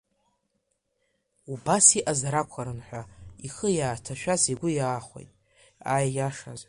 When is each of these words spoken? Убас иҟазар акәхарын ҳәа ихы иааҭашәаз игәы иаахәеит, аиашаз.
Убас 1.53 1.85
иҟазар 1.99 2.35
акәхарын 2.41 2.79
ҳәа 2.87 3.01
ихы 3.45 3.67
иааҭашәаз 3.77 4.43
игәы 4.53 4.69
иаахәеит, 4.73 5.31
аиашаз. 5.93 6.59